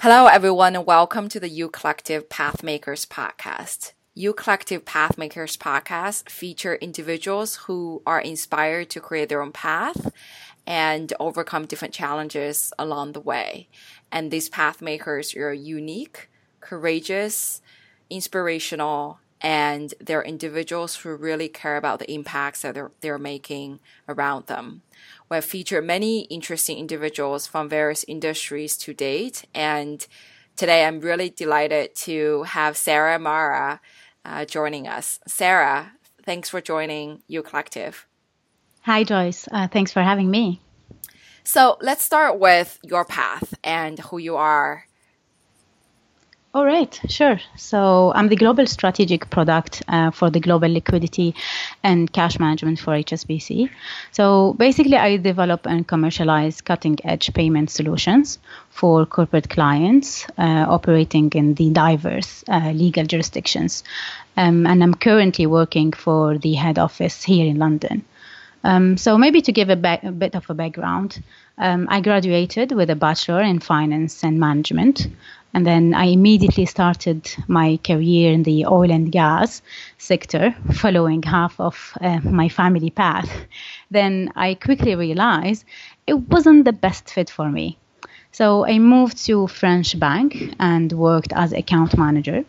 Hello, 0.00 0.26
everyone, 0.26 0.76
and 0.76 0.86
welcome 0.86 1.28
to 1.28 1.40
the 1.40 1.48
U 1.48 1.68
Collective 1.68 2.28
Pathmakers 2.28 3.04
podcast. 3.04 3.94
U 4.14 4.32
Collective 4.32 4.84
Pathmakers 4.84 5.58
podcast 5.58 6.30
feature 6.30 6.76
individuals 6.76 7.56
who 7.66 8.00
are 8.06 8.20
inspired 8.20 8.90
to 8.90 9.00
create 9.00 9.28
their 9.28 9.42
own 9.42 9.50
path 9.50 10.12
and 10.64 11.12
overcome 11.18 11.66
different 11.66 11.92
challenges 11.92 12.72
along 12.78 13.10
the 13.10 13.20
way. 13.20 13.66
And 14.12 14.30
these 14.30 14.48
pathmakers 14.48 15.36
are 15.36 15.52
unique, 15.52 16.30
courageous, 16.60 17.60
inspirational, 18.08 19.18
and 19.40 19.94
they're 20.00 20.22
individuals 20.22 20.96
who 20.96 21.14
really 21.14 21.48
care 21.48 21.76
about 21.76 21.98
the 21.98 22.10
impacts 22.10 22.62
that 22.62 22.74
they're, 22.74 22.90
they're 23.00 23.18
making 23.18 23.80
around 24.08 24.46
them. 24.46 24.82
We 25.28 25.36
have 25.36 25.44
featured 25.44 25.84
many 25.84 26.22
interesting 26.22 26.78
individuals 26.78 27.46
from 27.46 27.68
various 27.68 28.04
industries 28.08 28.76
to 28.78 28.94
date, 28.94 29.44
and 29.54 30.06
today 30.56 30.84
I'm 30.84 31.00
really 31.00 31.30
delighted 31.30 31.94
to 31.96 32.44
have 32.44 32.76
Sarah 32.76 33.18
Mara 33.18 33.80
uh, 34.24 34.44
joining 34.44 34.88
us. 34.88 35.20
Sarah, 35.26 35.92
thanks 36.24 36.48
for 36.48 36.60
joining 36.60 37.22
U 37.28 37.42
Collective. 37.42 38.06
Hi, 38.82 39.04
Joyce. 39.04 39.46
Uh, 39.52 39.68
thanks 39.68 39.92
for 39.92 40.02
having 40.02 40.30
me. 40.30 40.60
So 41.44 41.78
let's 41.80 42.04
start 42.04 42.38
with 42.38 42.78
your 42.82 43.04
path 43.04 43.54
and 43.64 43.98
who 43.98 44.18
you 44.18 44.36
are 44.36 44.87
all 46.54 46.64
right, 46.64 46.98
sure. 47.08 47.38
So 47.56 48.12
I'm 48.14 48.28
the 48.28 48.36
global 48.36 48.66
strategic 48.66 49.28
product 49.28 49.82
uh, 49.86 50.10
for 50.10 50.30
the 50.30 50.40
global 50.40 50.68
liquidity 50.68 51.34
and 51.82 52.10
cash 52.10 52.38
management 52.38 52.78
for 52.78 52.94
HSBC. 52.94 53.68
So 54.12 54.54
basically, 54.54 54.96
I 54.96 55.18
develop 55.18 55.66
and 55.66 55.86
commercialize 55.86 56.62
cutting 56.62 56.98
edge 57.04 57.32
payment 57.34 57.70
solutions 57.70 58.38
for 58.70 59.04
corporate 59.04 59.50
clients 59.50 60.26
uh, 60.38 60.64
operating 60.68 61.30
in 61.34 61.52
the 61.54 61.68
diverse 61.70 62.44
uh, 62.48 62.70
legal 62.74 63.04
jurisdictions. 63.04 63.84
Um, 64.38 64.66
and 64.66 64.82
I'm 64.82 64.94
currently 64.94 65.46
working 65.46 65.92
for 65.92 66.38
the 66.38 66.54
head 66.54 66.78
office 66.78 67.22
here 67.22 67.46
in 67.46 67.58
London. 67.58 68.04
Um, 68.68 68.98
so 68.98 69.16
maybe 69.16 69.40
to 69.40 69.50
give 69.50 69.70
a, 69.70 69.76
ba- 69.76 70.00
a, 70.02 70.12
bit 70.12 70.34
of 70.34 70.50
a 70.50 70.54
background, 70.54 71.22
um, 71.56 71.86
I 71.90 72.02
graduated 72.02 72.70
with 72.72 72.90
a 72.90 72.94
bachelor 72.94 73.40
in 73.40 73.60
finance 73.60 74.22
and 74.22 74.38
management. 74.38 75.08
And 75.54 75.66
then 75.66 75.94
I 75.94 76.04
immediately 76.04 76.66
started 76.66 77.34
my 77.48 77.78
career 77.82 78.30
in 78.30 78.42
the 78.42 78.66
oil 78.66 78.90
and 78.90 79.10
gas 79.10 79.62
sector, 79.96 80.54
following 80.74 81.22
half 81.22 81.58
of 81.58 81.94
uh, 82.02 82.20
my 82.20 82.50
family 82.50 82.90
path. 82.90 83.30
Then 83.90 84.30
I 84.36 84.52
quickly 84.52 84.94
realized 84.94 85.64
it 86.06 86.28
wasn't 86.28 86.66
the 86.66 86.74
best 86.74 87.08
fit 87.08 87.30
for 87.30 87.48
me. 87.48 87.78
So 88.32 88.66
I 88.66 88.78
moved 88.78 89.24
to 89.24 89.46
French 89.46 89.98
bank 89.98 90.54
and 90.60 90.92
worked 90.92 91.32
as 91.32 91.54
account 91.54 91.96
manager 91.96 92.44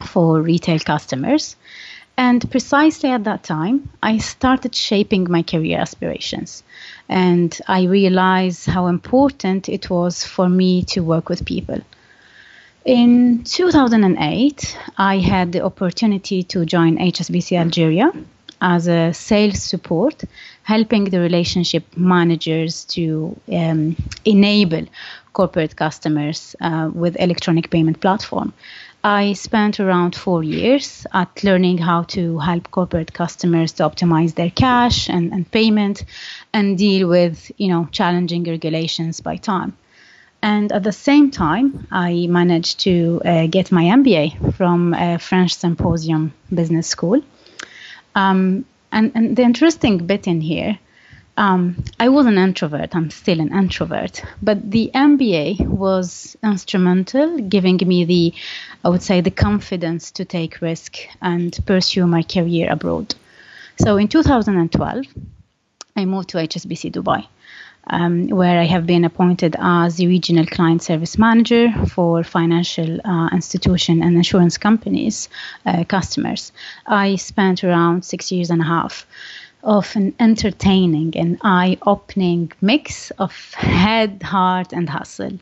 for 0.00 0.40
retail 0.40 0.78
customers. 0.78 1.56
And 2.18 2.50
precisely 2.50 3.10
at 3.10 3.24
that 3.24 3.42
time, 3.42 3.90
I 4.02 4.18
started 4.18 4.74
shaping 4.74 5.30
my 5.30 5.42
career 5.42 5.78
aspirations. 5.78 6.62
And 7.08 7.58
I 7.68 7.84
realized 7.84 8.66
how 8.66 8.86
important 8.86 9.68
it 9.68 9.90
was 9.90 10.24
for 10.24 10.48
me 10.48 10.82
to 10.84 11.00
work 11.00 11.28
with 11.28 11.44
people. 11.44 11.80
In 12.86 13.42
2008, 13.44 14.78
I 14.96 15.18
had 15.18 15.52
the 15.52 15.62
opportunity 15.62 16.42
to 16.44 16.64
join 16.64 16.98
HSBC 16.98 17.58
Algeria 17.58 18.12
as 18.60 18.88
a 18.88 19.12
sales 19.12 19.62
support, 19.62 20.22
helping 20.62 21.04
the 21.04 21.20
relationship 21.20 21.84
managers 21.96 22.84
to 22.86 23.38
um, 23.52 23.96
enable 24.24 24.86
corporate 25.32 25.76
customers 25.76 26.56
uh, 26.60 26.90
with 26.94 27.16
electronic 27.20 27.70
payment 27.70 28.00
platform. 28.00 28.54
I 29.06 29.34
spent 29.34 29.78
around 29.78 30.16
four 30.16 30.42
years 30.42 31.06
at 31.14 31.44
learning 31.44 31.78
how 31.78 32.02
to 32.14 32.40
help 32.40 32.72
corporate 32.72 33.12
customers 33.12 33.70
to 33.74 33.84
optimize 33.84 34.34
their 34.34 34.50
cash 34.50 35.08
and, 35.08 35.32
and 35.32 35.48
payment 35.48 36.04
and 36.52 36.76
deal 36.76 37.08
with 37.08 37.52
you 37.56 37.68
know 37.68 37.88
challenging 37.92 38.42
regulations 38.42 39.20
by 39.20 39.36
time. 39.36 39.76
And 40.42 40.72
at 40.72 40.82
the 40.82 40.90
same 40.90 41.30
time, 41.30 41.86
I 41.92 42.26
managed 42.28 42.80
to 42.80 43.22
uh, 43.24 43.46
get 43.46 43.70
my 43.70 43.84
MBA 43.84 44.56
from 44.56 44.92
a 44.92 45.20
French 45.20 45.54
Symposium 45.54 46.32
Business 46.52 46.88
School. 46.88 47.22
Um, 48.16 48.64
and, 48.90 49.12
and 49.14 49.36
the 49.36 49.42
interesting 49.42 49.98
bit 49.98 50.26
in 50.26 50.40
here, 50.40 50.80
um, 51.36 51.84
I 52.00 52.08
was 52.08 52.26
an 52.26 52.38
introvert. 52.38 52.96
I'm 52.96 53.10
still 53.10 53.40
an 53.40 53.52
introvert, 53.52 54.22
but 54.42 54.70
the 54.70 54.90
MBA 54.94 55.66
was 55.66 56.36
instrumental, 56.42 57.38
giving 57.40 57.76
me 57.76 58.04
the, 58.04 58.34
I 58.84 58.88
would 58.88 59.02
say, 59.02 59.20
the 59.20 59.30
confidence 59.30 60.10
to 60.12 60.24
take 60.24 60.60
risk 60.60 60.96
and 61.20 61.56
pursue 61.66 62.06
my 62.06 62.22
career 62.22 62.70
abroad. 62.70 63.14
So 63.78 63.96
in 63.96 64.08
2012, 64.08 65.06
I 65.96 66.04
moved 66.04 66.30
to 66.30 66.38
HSBC 66.38 66.92
Dubai 66.92 67.26
um, 67.88 68.28
where 68.28 68.58
I 68.58 68.64
have 68.64 68.86
been 68.86 69.04
appointed 69.04 69.56
as 69.58 69.96
the 69.96 70.06
regional 70.06 70.46
client 70.46 70.82
service 70.82 71.18
manager 71.18 71.72
for 71.88 72.24
financial 72.24 73.00
uh, 73.04 73.28
institution 73.32 74.02
and 74.02 74.16
insurance 74.16 74.58
companies 74.58 75.28
uh, 75.64 75.84
customers. 75.84 76.52
I 76.86 77.16
spent 77.16 77.62
around 77.62 78.04
six 78.04 78.32
years 78.32 78.50
and 78.50 78.60
a 78.60 78.64
half 78.64 79.06
of 79.66 79.96
an 79.96 80.14
entertaining 80.20 81.12
and 81.16 81.38
eye-opening 81.42 82.52
mix 82.60 83.10
of 83.18 83.32
head, 83.54 84.22
heart, 84.22 84.72
and 84.72 84.88
hustle. 84.88 85.38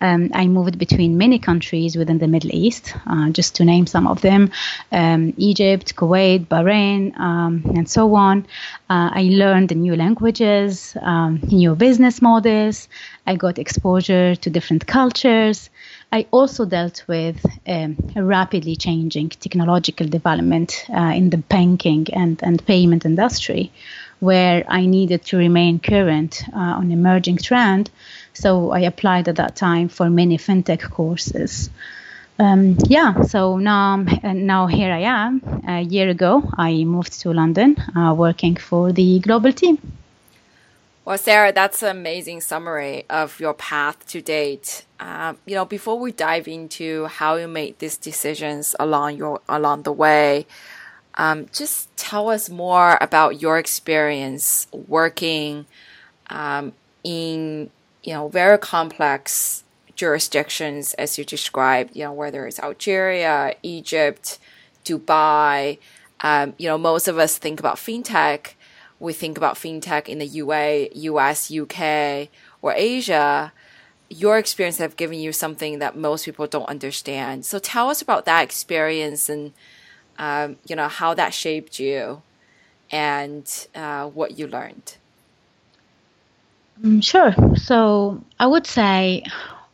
Um, 0.00 0.30
I 0.34 0.46
moved 0.46 0.78
between 0.78 1.16
many 1.16 1.38
countries 1.38 1.96
within 1.96 2.18
the 2.18 2.26
Middle 2.26 2.54
East, 2.54 2.94
uh, 3.06 3.30
just 3.30 3.54
to 3.56 3.64
name 3.64 3.86
some 3.86 4.06
of 4.06 4.20
them 4.20 4.50
um, 4.92 5.32
Egypt, 5.36 5.94
Kuwait, 5.96 6.46
Bahrain, 6.46 7.18
um, 7.18 7.62
and 7.74 7.88
so 7.88 8.14
on. 8.14 8.46
Uh, 8.90 9.10
I 9.12 9.28
learned 9.30 9.74
new 9.76 9.96
languages, 9.96 10.96
um, 11.00 11.40
new 11.50 11.74
business 11.74 12.20
models. 12.20 12.88
I 13.26 13.36
got 13.36 13.58
exposure 13.58 14.34
to 14.36 14.50
different 14.50 14.86
cultures. 14.86 15.70
I 16.12 16.26
also 16.30 16.64
dealt 16.64 17.04
with 17.08 17.44
um, 17.66 17.96
a 18.16 18.22
rapidly 18.22 18.76
changing 18.76 19.30
technological 19.30 20.06
development 20.08 20.84
uh, 20.88 21.12
in 21.14 21.30
the 21.30 21.38
banking 21.38 22.06
and, 22.12 22.40
and 22.42 22.64
payment 22.64 23.04
industry, 23.04 23.72
where 24.20 24.64
I 24.68 24.86
needed 24.86 25.24
to 25.26 25.36
remain 25.36 25.78
current 25.78 26.42
uh, 26.54 26.58
on 26.58 26.90
emerging 26.90 27.38
trend 27.38 27.90
so 28.36 28.70
I 28.70 28.80
applied 28.80 29.28
at 29.28 29.36
that 29.36 29.56
time 29.56 29.88
for 29.88 30.10
many 30.10 30.36
fintech 30.36 30.90
courses. 30.90 31.70
Um, 32.38 32.76
yeah, 32.86 33.22
so 33.22 33.56
now, 33.56 33.96
now 34.22 34.66
here 34.66 34.92
I 34.92 35.00
am. 35.00 35.40
A 35.66 35.80
year 35.80 36.10
ago, 36.10 36.42
I 36.56 36.84
moved 36.84 37.18
to 37.20 37.32
London, 37.32 37.76
uh, 37.96 38.14
working 38.14 38.56
for 38.56 38.92
the 38.92 39.20
global 39.20 39.52
team. 39.52 39.78
Well, 41.06 41.18
Sarah, 41.18 41.52
that's 41.52 41.84
an 41.84 41.96
amazing 41.96 42.40
summary 42.40 43.04
of 43.08 43.38
your 43.38 43.54
path 43.54 44.04
to 44.08 44.20
date. 44.20 44.84
Um, 44.98 45.38
you 45.46 45.54
know, 45.54 45.64
before 45.64 46.00
we 46.00 46.10
dive 46.10 46.48
into 46.48 47.06
how 47.06 47.36
you 47.36 47.46
made 47.46 47.78
these 47.78 47.96
decisions 47.96 48.74
along 48.80 49.16
your 49.16 49.40
along 49.48 49.84
the 49.84 49.92
way, 49.92 50.46
um, 51.14 51.46
just 51.52 51.96
tell 51.96 52.28
us 52.28 52.50
more 52.50 52.98
about 53.00 53.40
your 53.40 53.56
experience 53.56 54.66
working 54.72 55.66
um, 56.28 56.72
in 57.04 57.70
you 58.02 58.12
know, 58.12 58.26
very 58.26 58.58
complex 58.58 59.62
jurisdictions 59.94 60.92
as 60.94 61.18
you 61.18 61.24
described, 61.24 61.94
you 61.94 62.02
know, 62.02 62.12
whether 62.12 62.48
it's 62.48 62.58
Algeria, 62.58 63.54
Egypt, 63.62 64.40
Dubai. 64.84 65.78
Um, 66.20 66.54
you 66.58 66.66
know, 66.66 66.78
most 66.78 67.06
of 67.06 67.16
us 67.16 67.38
think 67.38 67.60
about 67.60 67.76
fintech. 67.76 68.54
We 68.98 69.12
think 69.12 69.36
about 69.36 69.56
fintech 69.56 70.08
in 70.08 70.18
the 70.18 70.26
UA, 70.26 70.88
US, 70.94 71.52
UK, 71.52 72.28
or 72.62 72.72
Asia. 72.74 73.52
Your 74.08 74.38
experience 74.38 74.78
have 74.78 74.96
given 74.96 75.18
you 75.18 75.32
something 75.32 75.78
that 75.80 75.96
most 75.96 76.24
people 76.24 76.46
don't 76.46 76.68
understand. 76.68 77.44
So 77.44 77.58
tell 77.58 77.90
us 77.90 78.00
about 78.00 78.24
that 78.24 78.42
experience 78.42 79.28
and, 79.28 79.52
um, 80.18 80.56
you 80.66 80.76
know, 80.76 80.88
how 80.88 81.12
that 81.14 81.34
shaped 81.34 81.78
you 81.78 82.22
and 82.90 83.66
uh, 83.74 84.06
what 84.06 84.38
you 84.38 84.46
learned. 84.46 84.96
Um, 86.84 87.00
sure. 87.00 87.34
So 87.56 88.22
I 88.38 88.46
would 88.46 88.66
say 88.66 89.24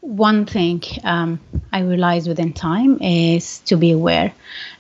one 0.01 0.47
thing 0.47 0.83
um, 1.05 1.41
I 1.73 1.81
realized 1.81 2.29
within 2.29 2.53
time 2.53 3.01
is 3.01 3.61
to 3.61 3.77
be 3.77 3.93
aware 3.93 4.33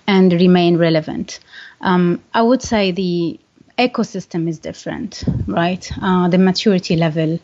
and 0.06 0.32
remain 0.32 0.76
relevant. 0.78 1.40
Um, 1.80 2.22
I 2.34 2.42
would 2.42 2.62
say 2.62 2.90
the 2.90 3.38
ecosystem 3.88 4.48
is 4.48 4.58
different, 4.58 5.24
right? 5.46 5.90
Uh, 6.00 6.28
the 6.28 6.38
maturity 6.38 6.96
level 6.96 7.38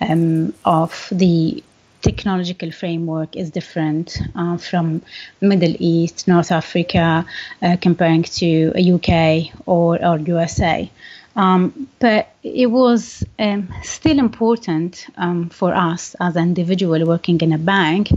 um, 0.00 0.54
of 0.64 1.08
the 1.12 1.62
technological 2.02 2.70
framework 2.72 3.36
is 3.36 3.50
different 3.50 4.18
uh, 4.34 4.56
from 4.56 5.02
Middle 5.40 5.74
East, 5.78 6.26
North 6.26 6.50
Africa, 6.50 7.24
uh, 7.62 7.76
comparing 7.80 8.24
to 8.24 8.72
UK 8.94 9.52
or, 9.66 10.04
or 10.04 10.18
USA. 10.18 10.90
Um, 11.34 11.88
but 11.98 12.28
it 12.42 12.66
was 12.66 13.24
um, 13.38 13.72
still 13.82 14.18
important 14.18 15.06
um, 15.16 15.48
for 15.48 15.74
us 15.74 16.14
as 16.20 16.36
an 16.36 16.42
individual 16.42 17.06
working 17.06 17.40
in 17.40 17.52
a 17.52 17.58
bank 17.58 18.10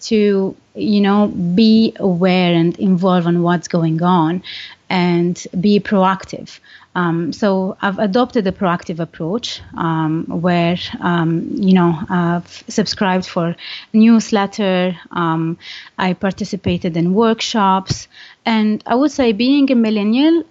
to, 0.00 0.54
you 0.74 1.00
know, 1.00 1.28
be 1.28 1.94
aware 1.96 2.52
and 2.52 2.78
involved 2.78 3.26
on 3.26 3.42
what's 3.42 3.68
going 3.68 4.02
on 4.02 4.42
and 4.90 5.46
be 5.60 5.80
proactive. 5.80 6.60
Um, 6.94 7.32
so 7.32 7.76
I've 7.80 7.98
adopted 7.98 8.46
a 8.46 8.52
proactive 8.52 8.98
approach 8.98 9.60
um, 9.76 10.24
where, 10.26 10.76
um, 11.00 11.48
you 11.52 11.72
know, 11.72 11.96
I've 12.08 12.64
subscribed 12.68 13.26
for 13.26 13.54
newsletter. 13.92 14.96
I 15.10 16.14
participated 16.18 16.96
in 16.96 17.14
workshops, 17.14 18.08
and 18.44 18.82
I 18.86 18.94
would 18.94 19.12
say 19.12 19.32
being 19.32 19.70
a 19.70 19.74
millennial 19.74 20.44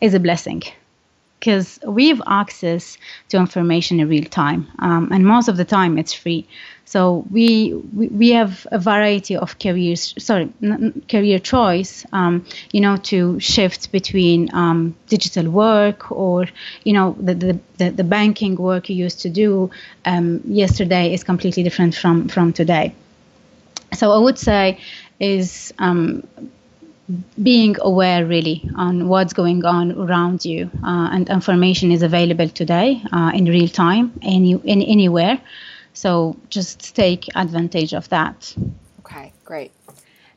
is 0.00 0.14
a 0.14 0.20
blessing 0.20 0.62
because 1.44 1.78
we 1.86 2.08
have 2.08 2.22
access 2.26 2.96
to 3.28 3.36
information 3.36 4.00
in 4.00 4.08
real 4.08 4.24
time, 4.24 4.66
um, 4.78 5.12
and 5.12 5.26
most 5.26 5.46
of 5.46 5.58
the 5.58 5.64
time 5.64 5.98
it's 5.98 6.14
free. 6.14 6.46
So 6.86 7.26
we 7.30 7.74
we, 7.94 8.06
we 8.08 8.30
have 8.30 8.66
a 8.72 8.78
variety 8.78 9.36
of 9.36 9.58
careers, 9.58 10.14
sorry, 10.18 10.48
n- 10.62 11.02
career 11.06 11.38
choice, 11.38 12.06
um, 12.12 12.46
you 12.72 12.80
know, 12.80 12.96
to 13.12 13.38
shift 13.40 13.92
between 13.92 14.48
um, 14.54 14.94
digital 15.08 15.50
work 15.50 16.10
or 16.10 16.46
you 16.84 16.94
know 16.94 17.14
the, 17.20 17.34
the, 17.34 17.90
the, 17.90 18.04
banking 18.04 18.54
work 18.56 18.88
you 18.88 18.96
used 18.96 19.20
to 19.20 19.28
do 19.28 19.70
um, 20.06 20.40
yesterday 20.46 21.12
is 21.12 21.24
completely 21.24 21.62
different 21.62 21.94
from 21.94 22.28
from 22.28 22.54
today. 22.54 22.94
So 23.92 24.12
I 24.12 24.18
would 24.18 24.38
say 24.38 24.78
is 25.20 25.74
um, 25.78 26.26
being 27.42 27.76
aware 27.80 28.24
really 28.24 28.68
on 28.76 29.08
what's 29.08 29.32
going 29.32 29.64
on 29.64 29.92
around 29.92 30.44
you 30.44 30.70
uh, 30.82 31.10
and 31.12 31.28
information 31.28 31.92
is 31.92 32.02
available 32.02 32.48
today 32.48 33.02
uh, 33.12 33.30
in 33.34 33.44
real 33.44 33.68
time 33.68 34.12
any 34.22 34.52
in, 34.52 34.80
anywhere. 34.82 35.40
So 35.92 36.36
just 36.48 36.96
take 36.96 37.28
advantage 37.36 37.92
of 37.92 38.08
that. 38.08 38.54
Okay 39.00 39.32
great. 39.44 39.72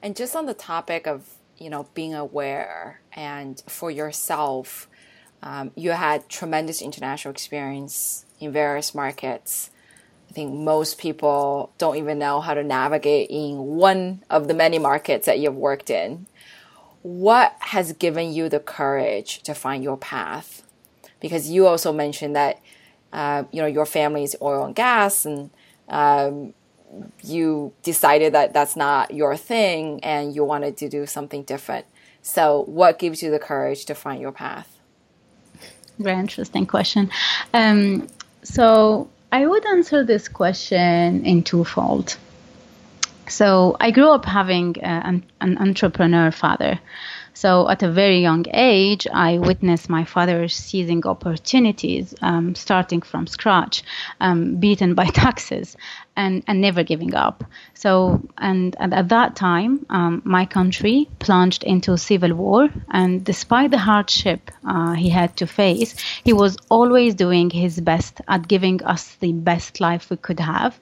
And 0.01 0.15
just 0.15 0.35
on 0.35 0.45
the 0.45 0.53
topic 0.53 1.07
of 1.07 1.25
you 1.57 1.69
know 1.69 1.87
being 1.93 2.13
aware 2.13 2.99
and 3.13 3.61
for 3.67 3.89
yourself 3.89 4.87
um, 5.41 5.71
you 5.75 5.91
had 5.91 6.27
tremendous 6.27 6.81
international 6.81 7.31
experience 7.31 8.25
in 8.39 8.51
various 8.51 8.93
markets. 8.93 9.69
I 10.29 10.33
think 10.33 10.53
most 10.53 10.97
people 10.97 11.71
don't 11.77 11.95
even 11.95 12.19
know 12.19 12.41
how 12.41 12.53
to 12.53 12.63
navigate 12.63 13.29
in 13.29 13.57
one 13.57 14.23
of 14.29 14.49
the 14.49 14.53
many 14.53 14.77
markets 14.77 15.25
that 15.27 15.39
you've 15.39 15.55
worked 15.55 15.89
in 15.89 16.27
what 17.07 17.55
has 17.59 17.93
given 17.93 18.33
you 18.33 18.49
the 18.49 18.59
courage 18.59 19.41
to 19.43 19.55
find 19.55 19.81
your 19.81 19.95
path? 19.95 20.61
Because 21.21 21.49
you 21.49 21.65
also 21.65 21.93
mentioned 21.93 22.35
that 22.35 22.59
uh, 23.13 23.45
you 23.51 23.61
know 23.61 23.67
your 23.67 23.85
family 23.85 24.23
is 24.23 24.35
oil 24.41 24.65
and 24.65 24.75
gas, 24.75 25.25
and 25.25 25.49
um, 25.87 26.53
you 27.23 27.71
decided 27.81 28.33
that 28.33 28.53
that's 28.53 28.75
not 28.75 29.13
your 29.13 29.37
thing, 29.37 30.03
and 30.03 30.35
you 30.35 30.43
wanted 30.43 30.75
to 30.77 30.89
do 30.89 31.05
something 31.05 31.43
different. 31.43 31.85
So, 32.21 32.63
what 32.67 32.99
gives 32.99 33.23
you 33.23 33.31
the 33.31 33.39
courage 33.39 33.85
to 33.85 33.95
find 33.95 34.19
your 34.19 34.33
path? 34.33 34.77
Very 35.99 36.19
interesting 36.19 36.65
question. 36.65 37.09
Um, 37.53 38.09
so, 38.43 39.09
I 39.31 39.47
would 39.47 39.65
answer 39.65 40.03
this 40.03 40.27
question 40.27 41.25
in 41.25 41.41
twofold. 41.43 42.17
So 43.29 43.75
I 43.79 43.91
grew 43.91 44.11
up 44.11 44.25
having 44.25 44.75
uh, 44.77 45.01
an, 45.05 45.25
an, 45.41 45.57
entrepreneur 45.57 46.31
father. 46.31 46.79
So 47.37 47.69
at 47.69 47.83
a 47.83 47.91
very 47.91 48.19
young 48.19 48.45
age, 48.51 49.05
I 49.13 49.37
witnessed 49.37 49.91
my 49.91 50.05
father 50.05 50.47
seizing 50.47 51.05
opportunities, 51.05 52.15
um, 52.23 52.55
starting 52.55 53.03
from 53.03 53.27
scratch, 53.27 53.83
um, 54.19 54.55
beaten 54.55 54.95
by 54.95 55.05
taxes, 55.23 55.77
and, 56.15 56.43
and 56.47 56.59
never 56.59 56.81
giving 56.81 57.13
up. 57.13 57.43
So, 57.75 58.21
and, 58.39 58.75
and 58.79 58.91
at 58.91 59.09
that 59.09 59.35
time, 59.35 59.85
um, 59.91 60.23
my 60.25 60.47
country 60.47 61.07
plunged 61.19 61.63
into 61.63 61.95
civil 61.97 62.33
war, 62.33 62.69
and 62.89 63.23
despite 63.23 63.69
the 63.69 63.77
hardship 63.77 64.49
uh, 64.67 64.93
he 64.93 65.09
had 65.09 65.37
to 65.37 65.45
face, 65.45 65.93
he 66.23 66.33
was 66.33 66.57
always 66.69 67.13
doing 67.13 67.51
his 67.51 67.79
best 67.79 68.19
at 68.27 68.47
giving 68.47 68.83
us 68.83 69.13
the 69.19 69.31
best 69.31 69.79
life 69.79 70.09
we 70.09 70.17
could 70.17 70.39
have, 70.39 70.79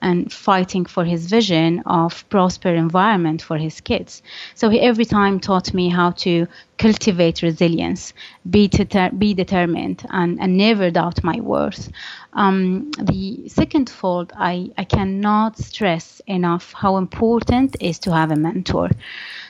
and 0.00 0.32
fighting 0.32 0.86
for 0.86 1.04
his 1.04 1.26
vision 1.26 1.82
of 1.84 2.26
prosper 2.30 2.70
environment 2.70 3.42
for 3.42 3.58
his 3.58 3.82
kids. 3.82 4.22
So 4.54 4.70
he 4.70 4.80
every 4.80 5.04
time 5.04 5.38
taught 5.38 5.74
me 5.74 5.90
how 5.98 6.10
to 6.26 6.46
cultivate 6.78 7.42
resilience, 7.42 8.12
be, 8.48 8.68
deter- 8.68 9.10
be 9.10 9.34
determined, 9.34 10.04
and, 10.10 10.40
and 10.40 10.56
never 10.56 10.90
doubt 10.90 11.24
my 11.24 11.40
worth. 11.40 11.90
Um, 12.32 12.90
the 13.12 13.48
second 13.48 13.90
fault, 13.90 14.32
I, 14.36 14.70
I 14.78 14.84
cannot 14.84 15.58
stress 15.58 16.22
enough 16.26 16.72
how 16.72 16.96
important 16.96 17.74
it 17.80 17.82
is 17.90 17.98
to 18.00 18.12
have 18.14 18.30
a 18.30 18.36
mentor. 18.36 18.90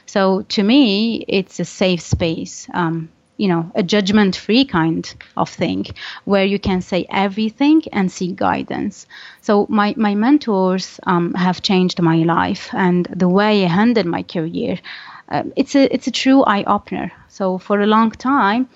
So 0.06 0.42
to 0.42 0.62
me, 0.62 1.24
it's 1.28 1.60
a 1.60 1.64
safe 1.64 2.00
space. 2.00 2.68
Um, 2.72 3.10
you 3.36 3.46
know, 3.46 3.70
a 3.76 3.84
judgment 3.84 4.34
free 4.34 4.64
kind 4.64 5.04
of 5.36 5.48
thing 5.48 5.86
where 6.24 6.44
you 6.44 6.58
can 6.58 6.80
say 6.80 7.06
everything 7.08 7.82
and 7.92 8.10
seek 8.10 8.34
guidance. 8.34 9.06
So, 9.42 9.66
my, 9.70 9.94
my 9.96 10.16
mentors 10.16 10.98
um, 11.04 11.34
have 11.34 11.62
changed 11.62 12.02
my 12.02 12.16
life 12.24 12.70
and 12.72 13.06
the 13.14 13.28
way 13.28 13.64
I 13.64 13.68
handled 13.68 14.06
my 14.06 14.24
career. 14.24 14.80
Uh, 15.28 15.44
it's 15.56 15.75
a 15.75 15.92
it's 15.94 16.06
a 16.06 16.10
true 16.10 16.42
eye 16.44 16.64
opener. 16.64 17.12
So 17.28 17.58
for 17.58 17.80
a 17.80 17.86
long 17.86 18.10
time, 18.10 18.69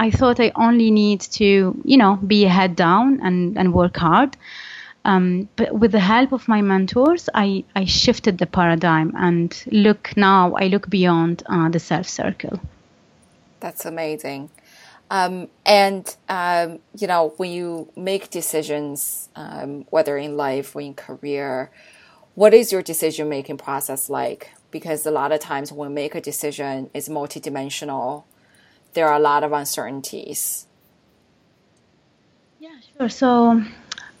I 0.00 0.10
thought 0.10 0.40
I 0.40 0.52
only 0.56 0.90
need 0.90 1.20
to 1.38 1.80
you 1.84 1.96
know 1.96 2.16
be 2.16 2.42
head 2.44 2.76
down 2.76 3.20
and 3.22 3.56
and 3.58 3.72
work 3.72 3.96
hard. 3.96 4.36
Um, 5.04 5.48
but 5.56 5.74
with 5.74 5.92
the 5.92 6.00
help 6.00 6.32
of 6.32 6.46
my 6.46 6.62
mentors, 6.62 7.28
I, 7.34 7.64
I 7.74 7.86
shifted 7.86 8.38
the 8.38 8.46
paradigm 8.46 9.12
and 9.16 9.64
look 9.66 10.16
now 10.16 10.54
I 10.54 10.68
look 10.68 10.88
beyond 10.88 11.42
uh, 11.46 11.68
the 11.70 11.80
self 11.80 12.08
circle. 12.08 12.60
That's 13.58 13.84
amazing. 13.84 14.50
Um, 15.10 15.48
and 15.66 16.16
um, 16.28 16.78
you 16.96 17.06
know 17.06 17.34
when 17.36 17.50
you 17.50 17.90
make 17.96 18.30
decisions, 18.30 19.28
um, 19.36 19.86
whether 19.90 20.16
in 20.16 20.36
life 20.36 20.74
or 20.74 20.80
in 20.80 20.94
career, 20.94 21.70
what 22.34 22.54
is 22.54 22.72
your 22.72 22.82
decision 22.82 23.28
making 23.28 23.58
process 23.58 24.08
like? 24.08 24.50
Because 24.72 25.06
a 25.06 25.12
lot 25.12 25.30
of 25.30 25.38
times 25.38 25.70
when 25.70 25.90
we 25.90 25.94
make 25.94 26.16
a 26.16 26.20
decision, 26.20 26.90
it's 26.92 27.08
multidimensional. 27.08 28.24
There 28.94 29.06
are 29.06 29.14
a 29.14 29.20
lot 29.20 29.44
of 29.44 29.52
uncertainties. 29.52 30.66
Yeah, 32.58 32.70
sure. 32.98 33.08
So 33.08 33.62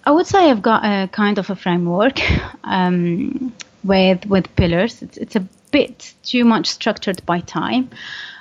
I 0.04 0.10
would 0.12 0.26
say 0.26 0.50
I've 0.50 0.62
got 0.62 0.84
a 0.84 1.08
kind 1.08 1.38
of 1.38 1.50
a 1.50 1.56
framework 1.56 2.20
um, 2.64 3.52
with 3.82 4.24
with 4.26 4.54
pillars. 4.54 5.02
It's, 5.02 5.16
it's 5.16 5.36
a 5.36 5.40
bit 5.72 6.14
too 6.22 6.44
much 6.44 6.68
structured 6.68 7.24
by 7.26 7.40
time, 7.40 7.90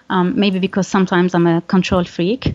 um, 0.09 0.39
maybe 0.39 0.59
because 0.59 0.87
sometimes 0.87 1.33
I'm 1.33 1.47
a 1.47 1.61
control 1.61 2.03
freak. 2.03 2.53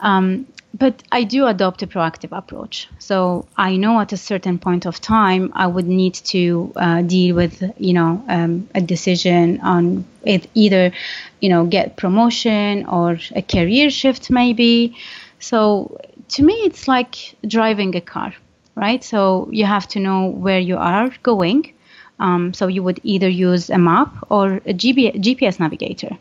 Um, 0.00 0.46
but 0.78 1.02
I 1.10 1.24
do 1.24 1.46
adopt 1.46 1.82
a 1.82 1.86
proactive 1.86 2.36
approach. 2.36 2.88
So 2.98 3.46
I 3.56 3.76
know 3.76 4.00
at 4.00 4.12
a 4.12 4.16
certain 4.16 4.58
point 4.58 4.84
of 4.84 5.00
time 5.00 5.52
I 5.54 5.66
would 5.66 5.86
need 5.86 6.14
to 6.34 6.72
uh, 6.76 7.02
deal 7.02 7.34
with, 7.34 7.62
you 7.78 7.94
know, 7.94 8.22
um, 8.28 8.68
a 8.74 8.80
decision 8.80 9.60
on 9.60 10.04
it 10.24 10.50
either, 10.54 10.92
you 11.40 11.48
know, 11.48 11.64
get 11.64 11.96
promotion 11.96 12.84
or 12.86 13.18
a 13.34 13.42
career 13.42 13.90
shift 13.90 14.30
maybe. 14.30 14.96
So 15.38 15.98
to 16.30 16.42
me, 16.42 16.54
it's 16.68 16.88
like 16.88 17.36
driving 17.46 17.94
a 17.96 18.00
car, 18.00 18.34
right? 18.74 19.02
So 19.02 19.48
you 19.52 19.64
have 19.64 19.86
to 19.88 20.00
know 20.00 20.26
where 20.26 20.58
you 20.58 20.76
are 20.76 21.10
going. 21.22 21.72
Um, 22.18 22.54
so 22.54 22.66
you 22.66 22.82
would 22.82 23.00
either 23.02 23.28
use 23.28 23.70
a 23.70 23.78
map 23.78 24.14
or 24.30 24.56
a 24.66 24.74
GPS 24.74 25.60
navigator. 25.60 26.16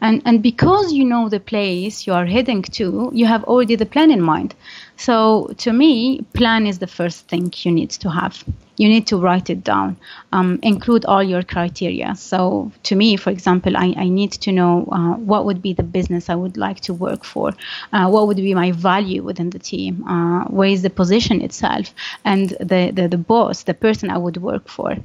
And, 0.00 0.22
and 0.24 0.42
because 0.42 0.92
you 0.92 1.04
know 1.04 1.28
the 1.28 1.40
place 1.40 2.06
you 2.06 2.12
are 2.12 2.26
heading 2.26 2.62
to, 2.62 3.10
you 3.14 3.26
have 3.26 3.44
already 3.44 3.76
the 3.76 3.86
plan 3.86 4.10
in 4.10 4.20
mind. 4.20 4.54
So 4.96 5.50
to 5.58 5.72
me, 5.72 6.22
plan 6.34 6.66
is 6.66 6.78
the 6.78 6.86
first 6.86 7.28
thing 7.28 7.52
you 7.62 7.72
need 7.72 7.90
to 7.90 8.10
have. 8.10 8.44
You 8.76 8.88
need 8.88 9.06
to 9.06 9.16
write 9.16 9.48
it 9.48 9.64
down, 9.64 9.96
um, 10.32 10.58
include 10.62 11.06
all 11.06 11.22
your 11.22 11.42
criteria. 11.42 12.14
So 12.14 12.70
to 12.82 12.94
me, 12.94 13.16
for 13.16 13.30
example, 13.30 13.74
I, 13.74 13.94
I 13.96 14.08
need 14.08 14.32
to 14.32 14.52
know 14.52 14.86
uh, 14.92 15.14
what 15.14 15.46
would 15.46 15.62
be 15.62 15.72
the 15.72 15.82
business 15.82 16.28
I 16.28 16.34
would 16.34 16.58
like 16.58 16.80
to 16.80 16.92
work 16.92 17.24
for, 17.24 17.54
uh, 17.94 18.08
what 18.08 18.26
would 18.26 18.36
be 18.36 18.54
my 18.54 18.72
value 18.72 19.22
within 19.22 19.48
the 19.48 19.58
team, 19.58 20.06
uh, 20.06 20.44
where 20.44 20.68
is 20.68 20.82
the 20.82 20.90
position 20.90 21.40
itself, 21.40 21.94
and 22.24 22.50
the, 22.60 22.92
the, 22.94 23.08
the 23.08 23.18
boss, 23.18 23.62
the 23.62 23.72
person 23.72 24.10
I 24.10 24.18
would 24.18 24.36
work 24.36 24.68
for 24.68 24.96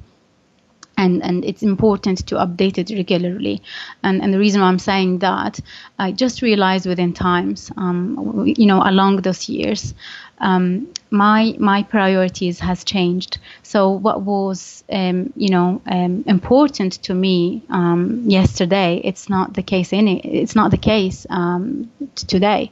and, 1.01 1.23
and 1.23 1.43
it's 1.43 1.63
important 1.63 2.27
to 2.27 2.35
update 2.35 2.77
it 2.77 2.91
regularly. 2.91 3.61
And, 4.03 4.21
and 4.21 4.31
the 4.33 4.37
reason 4.37 4.61
why 4.61 4.67
I'm 4.67 4.79
saying 4.79 5.19
that, 5.19 5.59
I 5.97 6.11
just 6.11 6.41
realized 6.41 6.85
within 6.85 7.13
times, 7.13 7.71
um, 7.77 8.43
you 8.45 8.67
know, 8.67 8.81
along 8.85 9.21
those 9.21 9.49
years, 9.49 9.93
um, 10.41 10.91
my 11.11 11.55
my 11.59 11.83
priorities 11.83 12.59
has 12.59 12.83
changed. 12.83 13.37
So 13.63 13.91
what 13.91 14.21
was 14.21 14.83
um, 14.89 15.31
you 15.35 15.49
know 15.49 15.81
um, 15.85 16.23
important 16.25 16.93
to 17.03 17.13
me 17.13 17.63
um, 17.69 18.23
yesterday, 18.27 19.01
it's 19.03 19.29
not 19.29 19.53
the 19.53 19.63
case 19.63 19.93
it. 20.07 20.25
It's 20.25 20.55
not 20.55 20.71
the 20.71 20.77
case 20.77 21.25
um, 21.29 21.91
today. 22.15 22.71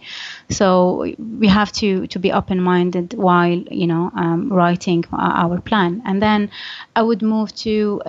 So 0.50 1.14
we 1.40 1.48
have 1.48 1.72
to 1.74 2.08
to 2.08 2.20
be 2.20 2.32
open 2.32 2.62
minded 2.62 3.14
while 3.14 3.64
you 3.82 3.88
know 3.88 4.12
um, 4.16 4.52
writing 4.52 5.06
our 5.14 5.62
plan, 5.62 6.02
and 6.06 6.22
then 6.22 6.50
I 6.96 7.04
would 7.04 7.22
move 7.22 7.54
to 7.58 8.02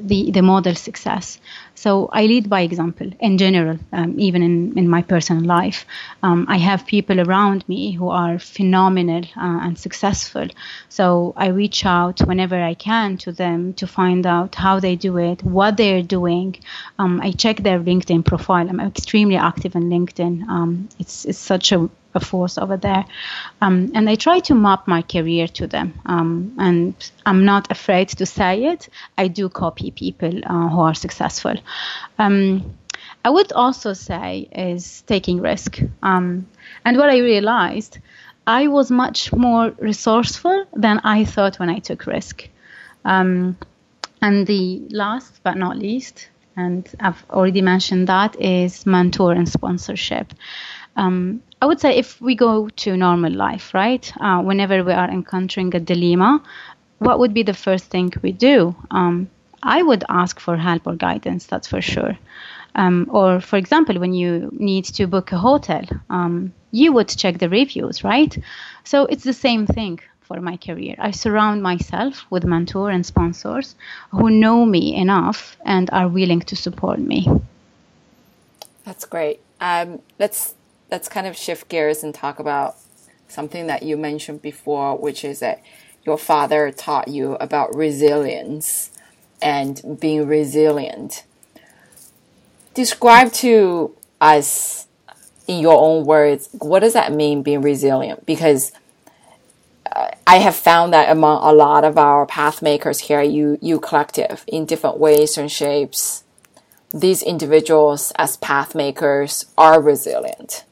the, 0.00 0.30
the 0.30 0.42
model 0.42 0.74
success. 0.74 1.38
So 1.74 2.08
I 2.12 2.26
lead 2.26 2.48
by 2.48 2.62
example 2.62 3.10
in 3.20 3.36
general, 3.36 3.78
um, 3.92 4.14
even 4.18 4.42
in, 4.42 4.78
in 4.78 4.88
my 4.88 5.02
personal 5.02 5.44
life. 5.44 5.84
Um, 6.22 6.46
I 6.48 6.56
have 6.58 6.86
people 6.86 7.20
around 7.20 7.68
me 7.68 7.92
who 7.92 8.08
are 8.08 8.38
phenomenal 8.38 9.24
uh, 9.36 9.60
and 9.62 9.78
successful. 9.78 10.48
So 10.88 11.34
I 11.36 11.48
reach 11.48 11.84
out 11.84 12.20
whenever 12.20 12.60
I 12.62 12.74
can 12.74 13.16
to 13.18 13.32
them 13.32 13.74
to 13.74 13.86
find 13.86 14.26
out 14.26 14.54
how 14.54 14.80
they 14.80 14.96
do 14.96 15.18
it, 15.18 15.42
what 15.42 15.76
they're 15.76 16.02
doing. 16.02 16.56
Um, 16.98 17.20
I 17.20 17.32
check 17.32 17.58
their 17.58 17.80
LinkedIn 17.80 18.24
profile. 18.24 18.68
I'm 18.68 18.80
extremely 18.80 19.36
active 19.36 19.76
on 19.76 19.84
LinkedIn. 19.84 20.48
Um, 20.48 20.88
it's, 20.98 21.24
it's 21.24 21.38
such 21.38 21.72
a 21.72 21.90
a 22.14 22.20
force 22.20 22.58
over 22.58 22.76
there. 22.76 23.04
Um, 23.60 23.92
and 23.94 24.08
I 24.08 24.14
try 24.14 24.40
to 24.40 24.54
map 24.54 24.86
my 24.86 25.02
career 25.02 25.48
to 25.48 25.66
them. 25.66 26.00
Um, 26.06 26.54
and 26.58 26.94
I'm 27.26 27.44
not 27.44 27.70
afraid 27.70 28.08
to 28.08 28.26
say 28.26 28.64
it. 28.64 28.88
I 29.18 29.28
do 29.28 29.48
copy 29.48 29.90
people 29.90 30.40
uh, 30.44 30.68
who 30.68 30.80
are 30.80 30.94
successful. 30.94 31.54
Um, 32.18 32.76
I 33.24 33.30
would 33.30 33.52
also 33.52 33.94
say 33.94 34.48
is 34.52 35.02
taking 35.02 35.40
risk. 35.40 35.80
Um, 36.02 36.46
and 36.84 36.96
what 36.96 37.10
I 37.10 37.18
realized, 37.18 37.98
I 38.46 38.68
was 38.68 38.90
much 38.90 39.32
more 39.32 39.72
resourceful 39.78 40.66
than 40.74 41.00
I 41.04 41.24
thought 41.24 41.58
when 41.58 41.70
I 41.70 41.78
took 41.78 42.06
risk. 42.06 42.48
Um, 43.04 43.56
and 44.20 44.46
the 44.46 44.82
last 44.90 45.40
but 45.42 45.56
not 45.56 45.78
least, 45.78 46.28
and 46.56 46.88
I've 47.00 47.24
already 47.30 47.62
mentioned 47.62 48.08
that, 48.08 48.40
is 48.40 48.86
mentor 48.86 49.32
and 49.32 49.48
sponsorship. 49.48 50.32
Um, 50.96 51.42
I 51.64 51.66
would 51.66 51.80
say 51.80 51.96
if 51.96 52.20
we 52.20 52.34
go 52.34 52.68
to 52.68 52.94
normal 52.94 53.32
life, 53.32 53.72
right? 53.72 54.12
Uh, 54.20 54.42
whenever 54.42 54.84
we 54.84 54.92
are 54.92 55.10
encountering 55.10 55.74
a 55.74 55.80
dilemma, 55.80 56.42
what 56.98 57.18
would 57.18 57.32
be 57.32 57.42
the 57.42 57.54
first 57.54 57.86
thing 57.86 58.12
we 58.20 58.32
do? 58.32 58.76
Um, 58.90 59.30
I 59.62 59.82
would 59.82 60.04
ask 60.10 60.38
for 60.38 60.58
help 60.58 60.86
or 60.86 60.94
guidance, 60.94 61.46
that's 61.46 61.66
for 61.66 61.80
sure. 61.80 62.18
Um, 62.74 63.08
or, 63.10 63.40
for 63.40 63.56
example, 63.56 63.98
when 63.98 64.12
you 64.12 64.50
need 64.52 64.84
to 64.96 65.06
book 65.06 65.32
a 65.32 65.38
hotel, 65.38 65.84
um, 66.10 66.52
you 66.70 66.92
would 66.92 67.08
check 67.08 67.38
the 67.38 67.48
reviews, 67.48 68.04
right? 68.04 68.36
So 68.84 69.06
it's 69.06 69.24
the 69.24 69.32
same 69.32 69.66
thing 69.66 70.00
for 70.20 70.42
my 70.42 70.58
career. 70.58 70.96
I 70.98 71.12
surround 71.12 71.62
myself 71.62 72.26
with 72.28 72.44
mentors 72.44 72.94
and 72.94 73.06
sponsors 73.06 73.74
who 74.10 74.28
know 74.28 74.66
me 74.66 74.94
enough 74.94 75.56
and 75.64 75.88
are 75.94 76.08
willing 76.08 76.40
to 76.40 76.56
support 76.56 76.98
me. 76.98 77.26
That's 78.84 79.06
great. 79.06 79.40
Um, 79.62 80.02
let's 80.18 80.54
let's 80.94 81.08
kind 81.08 81.26
of 81.26 81.36
shift 81.36 81.68
gears 81.68 82.04
and 82.04 82.14
talk 82.14 82.38
about 82.38 82.76
something 83.26 83.66
that 83.66 83.82
you 83.82 83.96
mentioned 83.96 84.40
before, 84.40 84.96
which 84.96 85.24
is 85.24 85.40
that 85.40 85.60
your 86.04 86.16
father 86.16 86.70
taught 86.70 87.08
you 87.08 87.32
about 87.40 87.74
resilience 87.74 88.92
and 89.42 89.98
being 89.98 90.24
resilient. 90.24 91.24
Describe 92.74 93.32
to 93.32 93.92
us 94.20 94.86
in 95.48 95.58
your 95.58 95.80
own 95.80 96.06
words, 96.06 96.48
what 96.60 96.78
does 96.78 96.92
that 96.92 97.12
mean 97.12 97.42
being 97.42 97.60
resilient? 97.60 98.24
Because 98.24 98.70
uh, 99.90 100.10
I 100.28 100.36
have 100.36 100.54
found 100.54 100.92
that 100.92 101.10
among 101.10 101.42
a 101.42 101.52
lot 101.52 101.82
of 101.82 101.98
our 101.98 102.24
path 102.24 102.62
makers 102.62 103.00
here, 103.00 103.20
you, 103.20 103.58
you 103.60 103.80
collective 103.80 104.44
in 104.46 104.64
different 104.64 104.98
ways 104.98 105.36
and 105.36 105.50
shapes, 105.50 106.22
these 106.92 107.20
individuals 107.20 108.12
as 108.14 108.36
path 108.36 108.76
makers 108.76 109.46
are 109.58 109.82
resilient. 109.82 110.64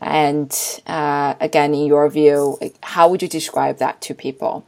And 0.00 0.56
uh, 0.86 1.34
again, 1.40 1.74
in 1.74 1.86
your 1.86 2.08
view, 2.08 2.58
how 2.82 3.08
would 3.08 3.22
you 3.22 3.28
describe 3.28 3.78
that 3.78 4.00
to 4.02 4.14
people? 4.14 4.64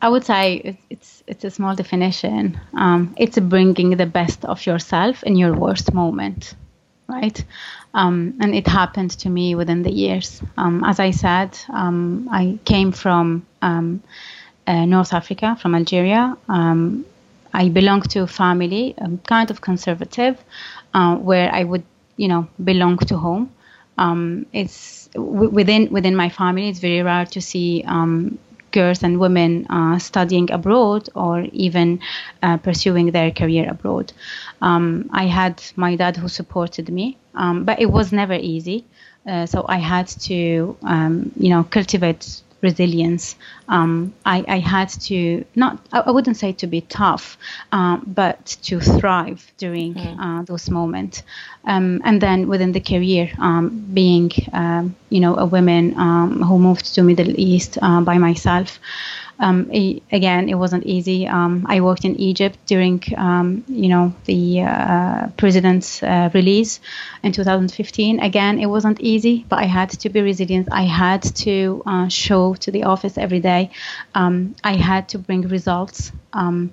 I 0.00 0.08
would 0.08 0.24
say 0.24 0.78
it's 0.90 1.22
it's 1.26 1.44
a 1.44 1.50
small 1.50 1.74
definition. 1.74 2.60
Um, 2.74 3.14
it's 3.18 3.38
bringing 3.38 3.96
the 3.96 4.06
best 4.06 4.44
of 4.44 4.64
yourself 4.66 5.22
in 5.24 5.36
your 5.36 5.54
worst 5.54 5.92
moment, 5.92 6.54
right? 7.08 7.44
Um, 7.94 8.34
and 8.40 8.54
it 8.54 8.68
happened 8.68 9.10
to 9.22 9.28
me 9.28 9.54
within 9.54 9.82
the 9.82 9.90
years. 9.90 10.42
Um, 10.56 10.84
as 10.84 11.00
I 11.00 11.10
said, 11.10 11.58
um, 11.70 12.28
I 12.30 12.58
came 12.64 12.92
from 12.92 13.46
um, 13.62 14.02
uh, 14.66 14.84
North 14.84 15.12
Africa, 15.12 15.56
from 15.60 15.74
Algeria. 15.74 16.36
Um, 16.48 17.04
I 17.54 17.70
belong 17.70 18.02
to 18.02 18.22
a 18.22 18.26
family, 18.26 18.94
kind 19.26 19.50
of 19.50 19.60
conservative, 19.62 20.38
uh, 20.92 21.16
where 21.16 21.50
I 21.52 21.64
would 21.64 21.84
you 22.16 22.28
know 22.28 22.46
belong 22.62 22.98
to 22.98 23.16
home. 23.18 23.50
Um, 23.98 24.46
it's 24.52 25.08
w- 25.14 25.50
within 25.50 25.90
within 25.90 26.16
my 26.16 26.28
family. 26.28 26.68
It's 26.68 26.80
very 26.80 27.02
rare 27.02 27.26
to 27.26 27.40
see 27.40 27.84
um, 27.86 28.38
girls 28.72 29.02
and 29.02 29.18
women 29.18 29.66
uh, 29.70 29.98
studying 29.98 30.50
abroad 30.52 31.08
or 31.14 31.46
even 31.52 32.00
uh, 32.42 32.58
pursuing 32.58 33.10
their 33.12 33.30
career 33.30 33.68
abroad. 33.70 34.12
Um, 34.60 35.08
I 35.12 35.24
had 35.26 35.62
my 35.76 35.96
dad 35.96 36.16
who 36.16 36.28
supported 36.28 36.88
me, 36.90 37.16
um, 37.34 37.64
but 37.64 37.80
it 37.80 37.86
was 37.90 38.12
never 38.12 38.34
easy. 38.34 38.84
Uh, 39.26 39.46
so 39.46 39.64
I 39.68 39.78
had 39.78 40.06
to, 40.28 40.76
um, 40.82 41.32
you 41.36 41.50
know, 41.50 41.64
cultivate 41.64 42.42
resilience. 42.62 43.36
Um, 43.68 44.14
I, 44.24 44.44
I, 44.48 44.58
had 44.58 44.88
to 45.08 45.44
not, 45.54 45.84
I 45.92 46.10
wouldn't 46.10 46.36
say 46.36 46.52
to 46.52 46.66
be 46.66 46.80
tough, 46.82 47.36
uh, 47.72 47.98
but 48.06 48.56
to 48.62 48.80
thrive 48.80 49.52
during 49.58 49.94
mm. 49.94 50.16
uh, 50.18 50.42
those 50.44 50.70
moments. 50.70 51.22
Um, 51.64 52.00
and 52.04 52.20
then 52.20 52.48
within 52.48 52.72
the 52.72 52.80
career, 52.80 53.30
um, 53.38 53.86
being, 53.92 54.30
um, 54.52 54.94
you 55.10 55.20
know, 55.20 55.36
a 55.36 55.46
woman 55.46 55.98
um, 55.98 56.42
who 56.42 56.58
moved 56.58 56.94
to 56.94 57.02
Middle 57.02 57.38
East 57.38 57.78
uh, 57.82 58.00
by 58.00 58.18
myself. 58.18 58.78
Um, 59.38 59.70
again, 60.10 60.48
it 60.48 60.54
wasn't 60.54 60.84
easy. 60.84 61.26
Um, 61.26 61.66
I 61.68 61.80
worked 61.80 62.04
in 62.04 62.16
Egypt 62.16 62.58
during, 62.66 63.02
um, 63.16 63.64
you 63.68 63.88
know, 63.88 64.14
the 64.24 64.62
uh, 64.62 65.28
president's 65.36 66.02
uh, 66.02 66.30
release 66.32 66.80
in 67.22 67.32
2015. 67.32 68.20
Again, 68.20 68.58
it 68.58 68.66
wasn't 68.66 69.00
easy, 69.00 69.44
but 69.48 69.58
I 69.58 69.64
had 69.64 69.90
to 69.90 70.08
be 70.08 70.20
resilient. 70.20 70.68
I 70.72 70.82
had 70.82 71.22
to 71.46 71.82
uh, 71.86 72.08
show 72.08 72.54
to 72.54 72.70
the 72.70 72.84
office 72.84 73.18
every 73.18 73.40
day. 73.40 73.70
Um, 74.14 74.54
I 74.64 74.76
had 74.76 75.08
to 75.10 75.18
bring 75.18 75.42
results. 75.42 76.12
Um, 76.32 76.72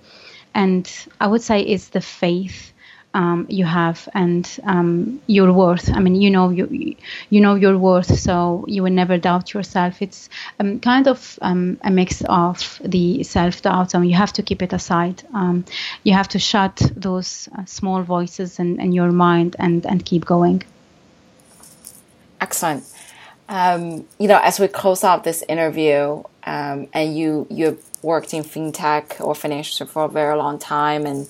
and 0.56 0.90
I 1.20 1.28
would 1.28 1.42
say 1.42 1.62
it's 1.62 1.90
the 1.90 2.02
faith 2.02 2.73
um, 3.14 3.46
you 3.50 3.66
have 3.66 4.10
and 4.14 4.60
um, 4.64 5.22
your 5.28 5.54
worth. 5.54 5.90
I 5.90 6.00
mean, 6.00 6.16
you 6.16 6.32
know 6.32 6.50
you 6.50 6.96
you 7.30 7.42
know 7.42 7.56
your 7.56 7.78
worth, 7.78 8.18
so 8.20 8.66
you 8.68 8.84
will 8.84 8.92
never 8.92 9.18
doubt 9.18 9.54
yourself. 9.54 10.02
It's 10.02 10.30
um, 10.60 10.80
kind 10.80 11.08
of 11.08 11.38
um, 11.42 11.78
a 11.82 11.92
mix 11.92 12.24
of 12.28 12.82
the 12.84 13.24
self 13.24 13.62
doubt, 13.62 13.94
and 13.94 14.10
you 14.10 14.16
have 14.16 14.34
to 14.34 14.44
keep 14.44 14.62
it 14.62 14.74
aside. 14.74 15.24
Um, 15.34 15.66
you 16.04 16.14
have 16.14 16.28
to 16.30 16.40
shut 16.40 16.82
those 16.96 17.48
uh, 17.58 17.66
small 17.66 18.02
voices 18.02 18.60
in, 18.60 18.80
in 18.80 18.92
your 18.92 19.12
mind 19.12 19.56
and 19.60 19.86
and 19.86 20.04
keep 20.04 20.26
going. 20.26 20.64
Excellent. 22.42 22.84
Um, 23.48 24.08
you 24.20 24.28
know, 24.28 24.40
as 24.42 24.60
we 24.60 24.68
close 24.68 25.04
out 25.04 25.24
this 25.24 25.44
interview, 25.48 26.24
and 26.44 27.16
you 27.16 27.46
you 27.50 27.78
worked 28.02 28.34
in 28.34 28.44
fintech 28.44 29.22
or 29.22 29.36
financial 29.36 29.86
for 29.86 30.06
a 30.06 30.10
very 30.10 30.36
long 30.36 30.58
time, 30.58 31.06
and 31.06 31.28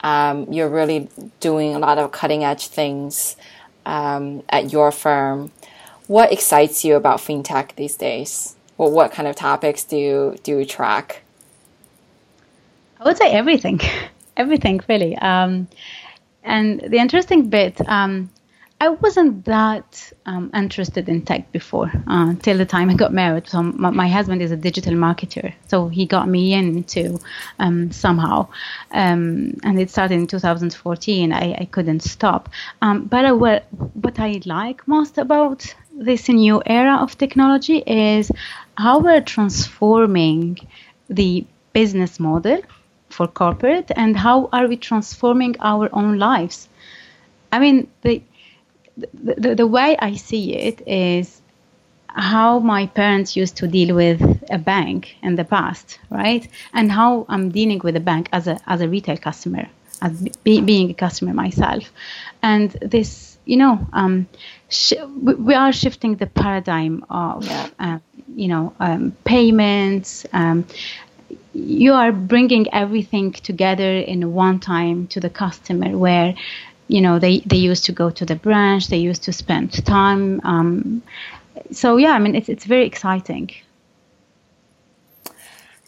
um, 0.00 0.52
you're 0.52 0.68
really 0.68 1.08
doing 1.40 1.74
a 1.74 1.78
lot 1.78 1.98
of 1.98 2.12
cutting 2.12 2.44
edge 2.44 2.68
things 2.68 3.36
um, 3.86 4.42
at 4.48 4.72
your 4.72 4.92
firm. 4.92 5.50
What 6.06 6.32
excites 6.32 6.84
you 6.84 6.96
about 6.96 7.18
fintech 7.18 7.74
these 7.76 7.96
days? 7.96 8.56
Well, 8.76 8.90
what 8.90 9.12
kind 9.12 9.28
of 9.28 9.36
topics 9.36 9.82
do 9.84 9.96
you 9.96 10.36
do 10.42 10.58
you 10.58 10.64
track? 10.64 11.22
I 13.00 13.04
would 13.04 13.16
say 13.16 13.30
everything, 13.30 13.80
everything 14.36 14.80
really. 14.88 15.16
Um, 15.16 15.68
and 16.44 16.80
the 16.80 16.98
interesting 16.98 17.48
bit, 17.48 17.80
um, 17.88 18.30
I 18.80 18.90
wasn't 18.90 19.44
that 19.46 20.12
um, 20.24 20.52
interested 20.54 21.08
in 21.08 21.22
tech 21.22 21.50
before 21.50 21.90
uh, 22.06 22.34
till 22.40 22.58
the 22.58 22.64
time 22.64 22.90
I 22.90 22.94
got 22.94 23.12
married. 23.12 23.48
So 23.48 23.60
my, 23.60 23.90
my, 23.90 24.06
husband 24.06 24.40
is 24.40 24.52
a 24.52 24.56
digital 24.56 24.94
marketer, 24.94 25.52
so 25.66 25.88
he 25.88 26.06
got 26.06 26.28
me 26.28 26.54
into 26.54 27.18
um, 27.58 27.90
somehow, 27.90 28.46
um, 28.92 29.58
and 29.64 29.80
it 29.80 29.90
started 29.90 30.14
in 30.14 30.28
2014. 30.28 31.32
I, 31.32 31.54
I 31.54 31.64
couldn't 31.64 32.00
stop. 32.00 32.50
Um, 32.80 33.06
but 33.06 33.24
I, 33.24 33.32
what, 33.32 33.66
what 33.94 34.20
I 34.20 34.40
like 34.44 34.86
most 34.86 35.18
about 35.18 35.74
this 35.92 36.28
new 36.28 36.62
era 36.64 36.98
of 37.00 37.18
technology 37.18 37.78
is 37.78 38.30
how 38.76 39.00
we're 39.00 39.20
transforming 39.20 40.56
the 41.10 41.44
business 41.72 42.20
model 42.20 42.62
for 43.08 43.26
corporate 43.26 43.90
and 43.96 44.16
how 44.16 44.48
are 44.52 44.68
we 44.68 44.76
transforming 44.76 45.56
our 45.58 45.88
own 45.92 46.18
lives. 46.18 46.68
I 47.50 47.58
mean, 47.58 47.88
the 48.02 48.22
the, 48.98 49.34
the, 49.38 49.54
the 49.54 49.66
way 49.66 49.96
I 49.98 50.14
see 50.16 50.54
it 50.54 50.86
is 50.86 51.40
how 52.08 52.58
my 52.58 52.86
parents 52.86 53.36
used 53.36 53.56
to 53.58 53.68
deal 53.68 53.94
with 53.94 54.20
a 54.50 54.58
bank 54.58 55.16
in 55.22 55.36
the 55.36 55.44
past, 55.44 55.98
right? 56.10 56.46
And 56.72 56.90
how 56.90 57.26
I'm 57.28 57.50
dealing 57.50 57.80
with 57.80 57.96
a 57.96 58.00
bank 58.00 58.28
as 58.32 58.46
a 58.48 58.58
as 58.66 58.80
a 58.80 58.88
retail 58.88 59.16
customer, 59.16 59.68
as 60.02 60.28
be, 60.42 60.60
being 60.60 60.90
a 60.90 60.94
customer 60.94 61.32
myself, 61.34 61.92
and 62.42 62.70
this, 62.80 63.38
you 63.44 63.56
know, 63.56 63.86
um, 63.92 64.26
sh- 64.68 64.94
we 65.22 65.54
are 65.54 65.72
shifting 65.72 66.16
the 66.16 66.26
paradigm 66.26 67.04
of, 67.08 67.46
yeah. 67.46 67.68
uh, 67.78 67.98
you 68.34 68.48
know, 68.48 68.74
um, 68.80 69.12
payments. 69.24 70.26
Um, 70.32 70.66
you 71.54 71.92
are 71.92 72.12
bringing 72.12 72.72
everything 72.72 73.32
together 73.32 73.98
in 73.98 74.32
one 74.32 74.60
time 74.60 75.06
to 75.08 75.20
the 75.20 75.30
customer, 75.30 75.96
where 75.96 76.34
you 76.88 77.00
know 77.00 77.18
they, 77.18 77.40
they 77.40 77.56
used 77.56 77.84
to 77.84 77.92
go 77.92 78.10
to 78.10 78.24
the 78.26 78.36
branch 78.36 78.88
they 78.88 78.98
used 78.98 79.22
to 79.22 79.32
spend 79.32 79.84
time 79.84 80.40
um, 80.44 81.02
so 81.72 81.96
yeah, 81.96 82.12
I 82.12 82.18
mean, 82.18 82.34
it's 82.34 82.48
it's 82.48 82.64
very 82.64 82.86
exciting. 82.86 83.50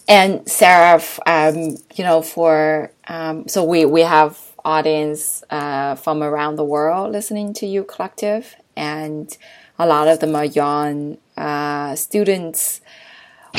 And 0.09 0.47
Sarah, 0.49 1.01
um, 1.27 1.77
you 1.95 2.05
know, 2.05 2.23
for 2.23 2.91
um, 3.09 3.49
so 3.49 3.65
we 3.65 3.85
we 3.85 4.03
have 4.03 4.39
audience 4.65 5.43
uh, 5.51 5.95
from 5.95 6.23
around 6.23 6.57
the 6.57 6.65
world 6.65 7.13
listening 7.13 7.55
to 7.55 7.67
you 7.67 7.85
collective, 7.85 8.57
and 8.77 9.37
a 9.79 9.87
lot 9.87 10.09
of 10.09 10.21
them 10.21 10.35
are 10.35 10.45
young 10.45 11.19
uh, 11.37 11.95
students. 11.95 12.81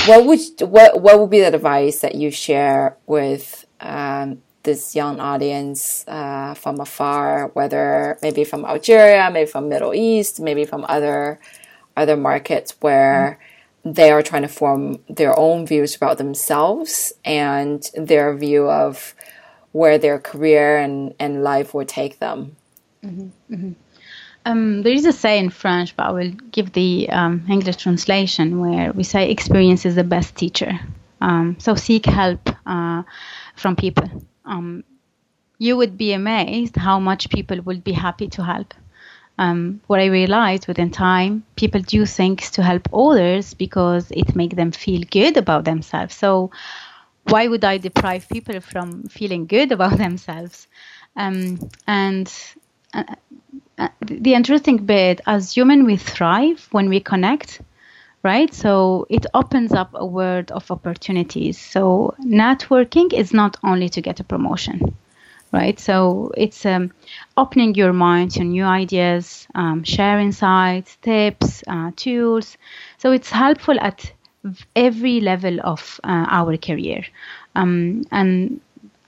What 0.05 0.25
would 0.25 0.39
what 0.61 1.01
what 1.01 1.19
would 1.19 1.29
be 1.29 1.39
the 1.39 1.53
advice 1.53 1.99
that 1.99 2.15
you 2.15 2.31
share 2.31 2.97
with 3.07 3.65
um, 3.79 4.41
this 4.63 4.95
young 4.95 5.19
audience 5.19 6.05
uh, 6.07 6.53
from 6.53 6.79
afar, 6.79 7.47
whether 7.53 8.17
maybe 8.21 8.43
from 8.43 8.65
Algeria, 8.65 9.29
maybe 9.31 9.49
from 9.49 9.69
Middle 9.69 9.93
East, 9.93 10.39
maybe 10.39 10.65
from 10.65 10.85
other 10.87 11.39
other 11.97 12.15
markets 12.15 12.75
where 12.79 13.39
mm. 13.85 13.93
they 13.93 14.11
are 14.11 14.21
trying 14.21 14.43
to 14.43 14.47
form 14.47 14.99
their 15.09 15.37
own 15.37 15.65
views 15.65 15.95
about 15.95 16.17
themselves 16.17 17.13
and 17.25 17.89
their 17.95 18.35
view 18.35 18.69
of 18.69 19.13
where 19.73 19.97
their 19.97 20.19
career 20.19 20.77
and, 20.77 21.13
and 21.19 21.43
life 21.43 21.73
will 21.73 21.85
take 21.85 22.19
them. 22.19 22.55
Mm-hmm, 23.03 23.53
mm-hmm. 23.53 23.71
Um, 24.43 24.81
there 24.81 24.93
is 24.93 25.05
a 25.05 25.13
say 25.13 25.37
in 25.37 25.49
French, 25.49 25.95
but 25.95 26.07
I 26.07 26.11
will 26.11 26.31
give 26.51 26.73
the 26.73 27.09
um, 27.09 27.45
English 27.49 27.77
translation 27.77 28.59
where 28.59 28.91
we 28.91 29.03
say 29.03 29.29
experience 29.29 29.85
is 29.85 29.95
the 29.95 30.03
best 30.03 30.35
teacher. 30.35 30.79
Um, 31.21 31.57
so 31.59 31.75
seek 31.75 32.05
help 32.05 32.49
uh, 32.65 33.03
from 33.55 33.75
people. 33.75 34.09
Um, 34.45 34.83
you 35.57 35.77
would 35.77 35.97
be 35.97 36.13
amazed 36.13 36.75
how 36.75 36.99
much 36.99 37.29
people 37.29 37.61
would 37.61 37.83
be 37.83 37.91
happy 37.91 38.27
to 38.29 38.43
help 38.43 38.73
um, 39.41 39.81
what 39.87 39.99
I 39.99 40.05
realized 40.05 40.67
within 40.67 40.91
time, 40.91 41.43
people 41.55 41.81
do 41.81 42.05
things 42.05 42.51
to 42.51 42.63
help 42.63 42.87
others 42.93 43.55
because 43.55 44.11
it 44.11 44.35
makes 44.35 44.55
them 44.55 44.71
feel 44.71 45.01
good 45.09 45.35
about 45.35 45.65
themselves. 45.65 46.15
So 46.15 46.51
why 47.23 47.47
would 47.47 47.63
I 47.63 47.79
deprive 47.79 48.29
people 48.29 48.59
from 48.61 49.03
feeling 49.03 49.47
good 49.47 49.71
about 49.71 49.97
themselves? 50.05 50.67
Um, 51.15 51.59
and 51.87 52.31
uh, 52.93 53.03
uh, 53.79 53.89
the 54.01 54.35
interesting 54.35 54.77
bit, 54.77 55.21
as 55.25 55.53
human, 55.53 55.85
we 55.85 55.97
thrive 55.97 56.67
when 56.71 56.87
we 56.87 56.99
connect, 56.99 57.61
right? 58.23 58.53
So 58.53 59.05
it 59.09 59.25
opens 59.33 59.73
up 59.73 59.91
a 59.93 60.05
world 60.05 60.51
of 60.51 60.69
opportunities. 60.71 61.57
So 61.57 62.15
networking 62.23 63.13
is 63.13 63.33
not 63.33 63.57
only 63.63 63.89
to 63.89 64.01
get 64.01 64.19
a 64.19 64.23
promotion 64.23 64.95
right? 65.51 65.79
So 65.79 66.31
it's 66.37 66.65
um, 66.65 66.91
opening 67.37 67.75
your 67.75 67.93
mind 67.93 68.31
to 68.31 68.43
new 68.43 68.63
ideas, 68.63 69.47
um, 69.55 69.83
share 69.83 70.19
insights, 70.19 70.95
tips, 71.01 71.63
uh, 71.67 71.91
tools. 71.95 72.57
So 72.97 73.11
it's 73.11 73.29
helpful 73.29 73.79
at 73.79 74.11
every 74.75 75.19
level 75.19 75.59
of 75.63 75.99
uh, 76.03 76.25
our 76.29 76.57
career. 76.57 77.05
Um, 77.55 78.03
and 78.11 78.61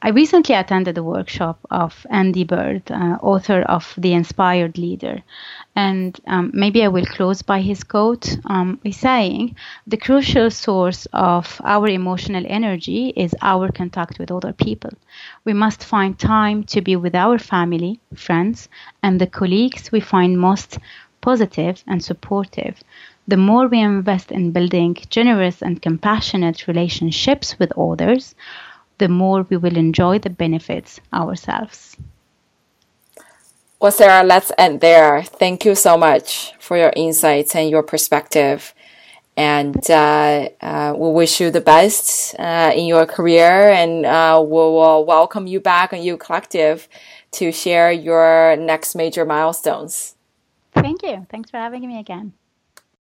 I 0.05 0.09
recently 0.09 0.53
attended 0.53 0.97
a 0.97 1.03
workshop 1.03 1.59
of 1.71 2.05
Andy 2.09 2.43
Bird, 2.43 2.91
uh, 2.91 3.17
author 3.21 3.61
of 3.61 3.93
The 3.97 4.11
Inspired 4.11 4.77
Leader. 4.77 5.23
And 5.77 6.19
um, 6.27 6.51
maybe 6.53 6.83
I 6.83 6.89
will 6.89 7.05
close 7.05 7.41
by 7.41 7.61
his 7.61 7.85
quote 7.85 8.37
um, 8.47 8.81
saying, 8.91 9.55
The 9.87 9.95
crucial 9.95 10.51
source 10.51 11.07
of 11.13 11.61
our 11.63 11.87
emotional 11.87 12.43
energy 12.45 13.13
is 13.15 13.33
our 13.41 13.71
contact 13.71 14.19
with 14.19 14.29
other 14.29 14.51
people. 14.51 14.91
We 15.45 15.53
must 15.53 15.85
find 15.85 16.19
time 16.19 16.65
to 16.65 16.81
be 16.81 16.97
with 16.97 17.15
our 17.15 17.39
family, 17.39 18.01
friends, 18.13 18.67
and 19.01 19.21
the 19.21 19.27
colleagues 19.27 19.89
we 19.89 20.01
find 20.01 20.37
most 20.37 20.79
positive 21.21 21.81
and 21.87 22.03
supportive. 22.03 22.83
The 23.25 23.37
more 23.37 23.69
we 23.69 23.79
invest 23.79 24.33
in 24.33 24.51
building 24.51 24.97
generous 25.09 25.61
and 25.61 25.81
compassionate 25.81 26.67
relationships 26.67 27.57
with 27.57 27.71
others, 27.77 28.35
the 29.03 29.09
more 29.09 29.45
we 29.49 29.57
will 29.57 29.75
enjoy 29.75 30.17
the 30.17 30.29
benefits 30.29 31.01
ourselves. 31.11 31.97
Well, 33.81 33.91
Sarah, 33.91 34.25
let's 34.25 34.49
end 34.57 34.79
there. 34.79 35.23
Thank 35.23 35.65
you 35.65 35.75
so 35.75 35.97
much 35.97 36.53
for 36.57 36.77
your 36.77 36.93
insights 36.95 37.53
and 37.53 37.69
your 37.69 37.83
perspective. 37.83 38.73
And 39.35 39.75
uh, 39.89 40.47
uh, 40.61 40.93
we 40.95 41.09
wish 41.11 41.41
you 41.41 41.51
the 41.51 41.59
best 41.59 42.33
uh, 42.39 42.71
in 42.73 42.85
your 42.85 43.05
career, 43.05 43.71
and 43.71 44.05
uh, 44.05 44.41
we'll 44.45 45.03
welcome 45.03 45.47
you 45.47 45.59
back 45.59 45.91
on 45.91 46.01
You 46.01 46.15
Collective 46.15 46.87
to 47.31 47.51
share 47.51 47.91
your 47.91 48.55
next 48.55 48.95
major 48.95 49.25
milestones. 49.25 50.15
Thank 50.71 51.03
you. 51.03 51.27
Thanks 51.29 51.49
for 51.51 51.57
having 51.57 51.85
me 51.85 51.99
again. 51.99 52.31